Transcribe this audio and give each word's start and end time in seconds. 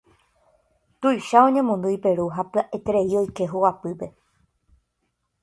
Tuicha 1.01 1.37
oñemondýi 1.49 1.97
Peru 2.05 2.25
ha 2.37 2.43
pya'eterei 2.51 3.11
oike 3.21 3.43
hogapýpe. 3.53 4.13